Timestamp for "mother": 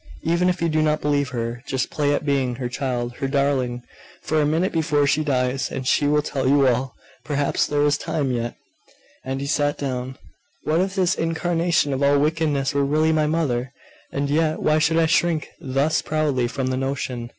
13.27-13.71